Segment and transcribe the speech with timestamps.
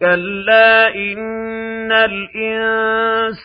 [0.00, 3.40] كلا إن الإنسان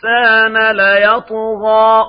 [0.76, 2.04] ليطغى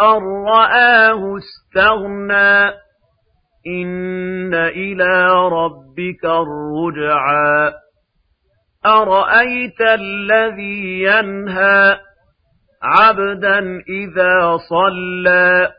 [0.00, 2.68] أن رآه استغنى
[3.66, 7.72] إن إلى ربك الرجعى
[8.86, 11.98] أرأيت الذي ينهى
[12.82, 13.58] عبدا
[13.88, 15.72] إذا صلى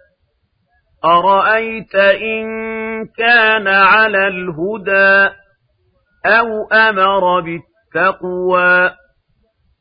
[1.06, 2.46] أرأيت إن
[3.18, 5.36] كان على الهدى
[6.26, 8.92] أو أمر بالتقوى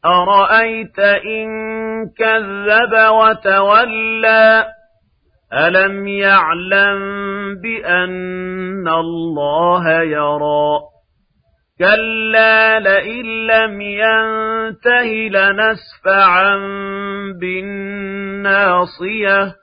[0.05, 1.49] أرأيت إن
[2.19, 4.67] كذب وتولى
[5.53, 7.01] ألم يعلم
[7.63, 10.81] بأن الله يرى
[11.79, 16.57] كلا لئن لم ينته لنسفعا
[17.41, 19.55] بالناصية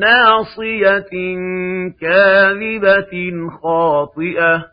[0.00, 1.10] ناصية
[2.00, 4.64] كاذبة خاطئة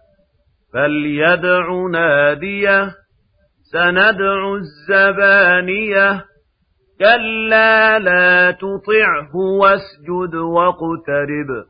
[0.73, 2.91] فليدع ناديه
[3.71, 6.25] سندع الزبانية
[6.99, 11.65] كلا لا تطعه واسجد واقترب.